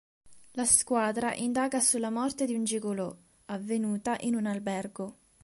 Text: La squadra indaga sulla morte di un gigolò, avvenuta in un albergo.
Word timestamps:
La 0.53 0.65
squadra 0.65 1.35
indaga 1.35 1.79
sulla 1.79 2.09
morte 2.09 2.47
di 2.47 2.55
un 2.55 2.63
gigolò, 2.63 3.15
avvenuta 3.45 4.17
in 4.21 4.33
un 4.33 4.47
albergo. 4.47 5.17